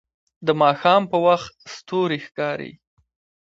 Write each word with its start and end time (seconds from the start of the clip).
د 0.45 0.47
ماښام 0.61 1.01
په 1.11 1.17
وخت 1.27 1.53
ستوري 1.75 2.19
ښکاري 2.27 2.71